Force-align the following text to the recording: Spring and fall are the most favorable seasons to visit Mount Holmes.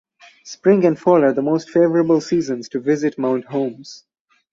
Spring 0.45 0.83
and 0.83 0.97
fall 0.99 1.23
are 1.23 1.31
the 1.31 1.43
most 1.43 1.69
favorable 1.69 2.19
seasons 2.21 2.67
to 2.67 2.79
visit 2.79 3.19
Mount 3.19 3.45
Holmes. 3.45 4.03